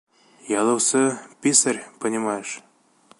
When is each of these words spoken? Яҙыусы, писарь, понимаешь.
Яҙыусы, 0.51 1.01
писарь, 1.47 1.85
понимаешь. 2.01 2.59